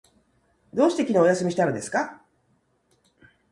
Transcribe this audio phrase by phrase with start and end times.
[0.73, 2.23] どうして昨日はお休みしたのですか？